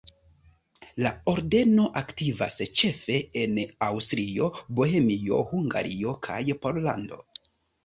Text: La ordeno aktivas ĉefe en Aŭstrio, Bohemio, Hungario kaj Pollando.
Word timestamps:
La 1.05 1.09
ordeno 1.33 1.85
aktivas 2.01 2.57
ĉefe 2.81 3.19
en 3.43 3.55
Aŭstrio, 3.89 4.49
Bohemio, 4.81 5.45
Hungario 5.55 6.19
kaj 6.31 6.43
Pollando. 6.67 7.25